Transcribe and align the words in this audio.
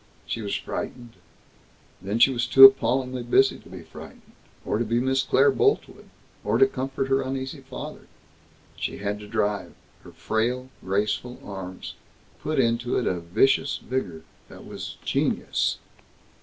She 0.25 0.41
was 0.41 0.55
frightened. 0.55 1.11
Then 2.01 2.17
she 2.17 2.31
was 2.33 2.47
too 2.47 2.65
appallingly 2.65 3.21
busy 3.21 3.59
to 3.59 3.69
be 3.69 3.83
frightened, 3.83 4.31
or 4.65 4.79
to 4.79 4.83
be 4.83 4.99
Miss 4.99 5.21
Claire 5.21 5.51
Boltwood, 5.51 6.09
or 6.43 6.57
to 6.57 6.65
comfort 6.65 7.07
her 7.07 7.21
uneasy 7.21 7.61
father. 7.61 8.07
She 8.75 8.97
had 8.97 9.19
to 9.19 9.27
drive. 9.27 9.75
Her 10.03 10.11
frail 10.11 10.71
graceful 10.83 11.37
arms 11.45 11.93
put 12.41 12.57
into 12.57 12.97
it 12.97 13.05
a 13.05 13.19
vicious 13.19 13.77
vigor 13.77 14.23
that 14.49 14.65
was 14.65 14.97
genius. 15.05 15.77